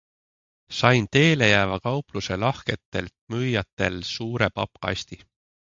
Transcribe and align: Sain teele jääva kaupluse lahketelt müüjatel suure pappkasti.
Sain 0.77 1.05
teele 1.15 1.49
jääva 1.49 1.77
kaupluse 1.89 2.39
lahketelt 2.45 3.15
müüjatel 3.31 4.03
suure 4.17 4.53
pappkasti. 4.59 5.23